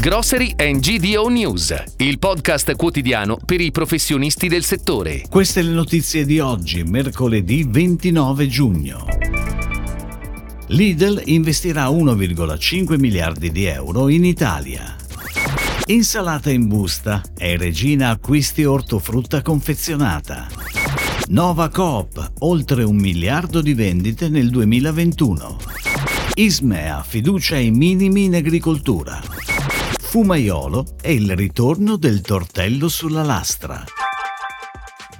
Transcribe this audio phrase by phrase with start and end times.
[0.00, 5.24] Grocery and GDO News, il podcast quotidiano per i professionisti del settore.
[5.28, 9.04] Queste le notizie di oggi, mercoledì 29 giugno.
[10.68, 14.94] Lidl investirà 1,5 miliardi di euro in Italia.
[15.86, 20.46] Insalata in busta è regina acquisti ortofrutta confezionata.
[21.30, 25.56] Nova Coop, oltre un miliardo di vendite nel 2021.
[26.34, 29.20] Ismea, fiducia ai minimi in agricoltura.
[30.08, 33.84] Fumaiolo e il ritorno del tortello sulla lastra.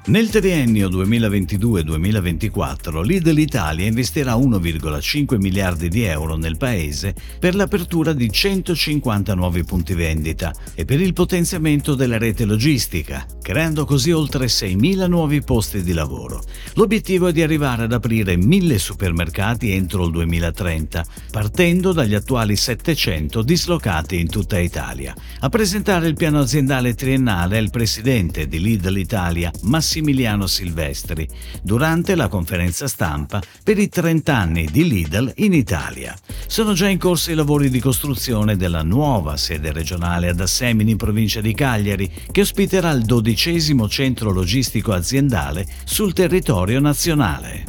[0.07, 8.33] Nel triennio 2022-2024 Lidl Italia investirà 1,5 miliardi di euro nel paese per l'apertura di
[8.33, 15.09] 150 nuovi punti vendita e per il potenziamento della rete logistica, creando così oltre 6.000
[15.09, 16.43] nuovi posti di lavoro.
[16.75, 23.41] L'obiettivo è di arrivare ad aprire 1.000 supermercati entro il 2030, partendo dagli attuali 700
[23.41, 25.15] dislocati in tutta Italia.
[25.41, 31.27] A presentare il piano aziendale triennale è il presidente di Lidl Italia, Massimiliano Silvestri
[31.63, 36.15] durante la conferenza stampa per i 30 anni di Lidl in Italia.
[36.47, 40.97] Sono già in corso i lavori di costruzione della nuova sede regionale ad Assemini in
[40.99, 43.07] provincia di Cagliari che ospiterà il
[43.39, 47.65] dodicesimo centro logistico aziendale sul territorio nazionale.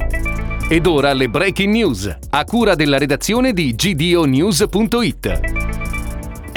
[0.67, 5.58] Ed ora le breaking news, a cura della redazione di gdonews.it.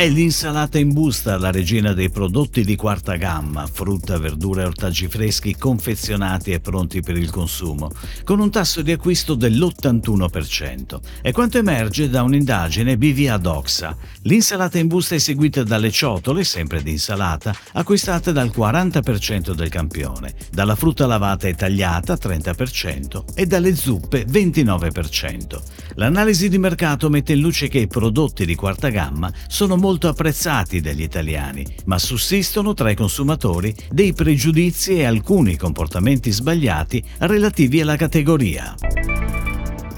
[0.03, 5.07] È l'insalata in busta la regina dei prodotti di quarta gamma, frutta, verdura e ortaggi
[5.07, 7.89] freschi confezionati e pronti per il consumo,
[8.25, 10.99] con un tasso di acquisto dell'81%.
[11.23, 13.97] È quanto emerge da un'indagine BVA Doxa.
[14.23, 20.35] L'insalata in busta è seguita dalle ciotole, sempre di insalata, acquistate dal 40% del campione,
[20.51, 25.63] dalla frutta lavata e tagliata 30% e dalle zuppe 29%.
[25.95, 30.81] L'analisi di mercato mette in luce che i prodotti di quarta gamma sono molto apprezzati
[30.81, 37.97] dagli italiani, ma sussistono tra i consumatori dei pregiudizi e alcuni comportamenti sbagliati relativi alla
[37.97, 38.75] categoria.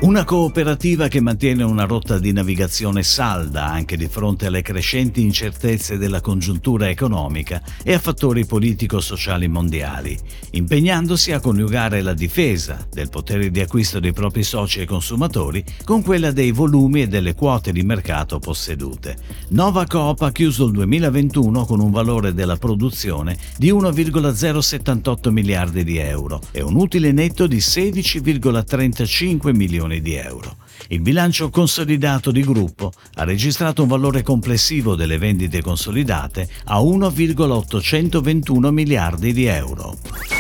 [0.04, 5.96] Una cooperativa che mantiene una rotta di navigazione salda anche di fronte alle crescenti incertezze
[5.96, 10.14] della congiuntura economica e a fattori politico-sociali mondiali,
[10.50, 16.02] impegnandosi a coniugare la difesa del potere di acquisto dei propri soci e consumatori con
[16.02, 19.16] quella dei volumi e delle quote di mercato possedute.
[19.48, 25.96] Nova Coop ha chiuso il 2021 con un valore della produzione di 1,078 miliardi di
[25.96, 30.56] euro e un utile netto di 16,35 milioni milioni di euro.
[30.88, 38.70] Il bilancio consolidato di gruppo ha registrato un valore complessivo delle vendite consolidate a 1,821
[38.70, 40.33] miliardi di euro.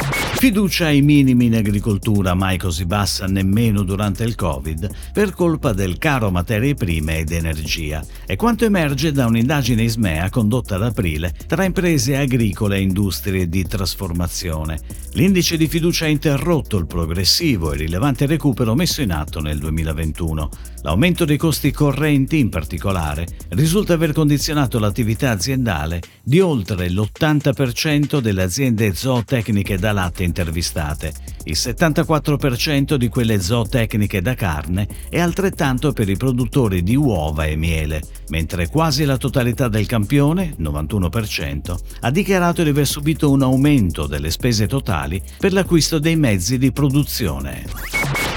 [0.44, 5.96] Fiducia ai minimi in agricoltura, mai così bassa nemmeno durante il Covid, per colpa del
[5.96, 8.04] caro materie prime ed energia.
[8.26, 13.66] È quanto emerge da un'indagine ISMEA condotta ad aprile tra imprese agricole e industrie di
[13.66, 14.80] trasformazione.
[15.14, 20.50] L'indice di fiducia ha interrotto il progressivo e rilevante recupero messo in atto nel 2021.
[20.82, 28.42] L'aumento dei costi correnti, in particolare, risulta aver condizionato l'attività aziendale di oltre l'80% delle
[28.42, 31.12] aziende zootecniche da latte intervistate,
[31.44, 37.54] il 74% di quelle zootecniche da carne e altrettanto per i produttori di uova e
[37.54, 44.08] miele, mentre quasi la totalità del campione, 91%, ha dichiarato di aver subito un aumento
[44.08, 47.93] delle spese totali per l'acquisto dei mezzi di produzione.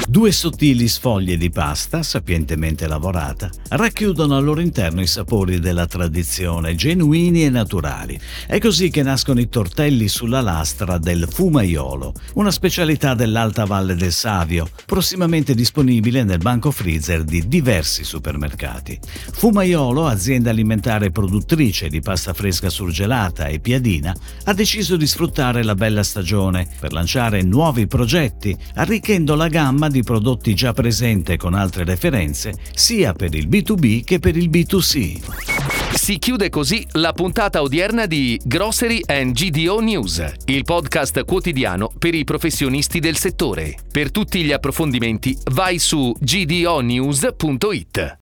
[0.10, 6.76] Due sottili sfoglie di pasta, sapientemente lavorata, racchiudono al loro interno i sapori della tradizione,
[6.76, 8.18] genuini e naturali.
[8.48, 14.14] È così che nascono i tortelli sulla lastra del fumaiolo, una specialità dell'Alta Valle del
[14.14, 18.98] Savio, prossimamente disponibile nel banco freezer di diversi supermercati.
[19.34, 25.76] Fumaiolo, azienda alimentare produttrice di pasta fresca surgelata e piadina, ha deciso di sfruttare la
[25.76, 31.84] bella stagione per lanciare nuovi progetti, arricchendo la gamma di prodotti già presente con altre
[31.84, 35.20] referenze sia per il B2B che per il B2C.
[35.94, 42.16] Si chiude così la puntata odierna di Grocery and GDO News, il podcast quotidiano per
[42.16, 43.76] i professionisti del settore.
[43.92, 48.16] Per tutti gli approfondimenti vai su gdonews.it.